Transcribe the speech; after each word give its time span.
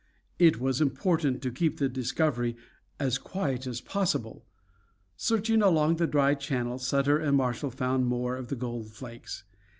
It 0.39 0.59
was 0.59 0.81
important 0.81 1.43
to 1.43 1.51
keep 1.51 1.77
the 1.77 1.87
discovery 1.87 2.55
as 2.99 3.19
quiet 3.19 3.67
as 3.67 3.81
possible. 3.81 4.47
Searching 5.15 5.61
along 5.61 5.97
the 5.97 6.07
dry 6.07 6.33
channel 6.33 6.79
Sutter 6.79 7.19
and 7.19 7.37
Marshall 7.37 7.69
found 7.69 8.07
more 8.07 8.35
of 8.35 8.47
the 8.47 8.55
gold 8.55 8.89
flakes. 8.91 9.43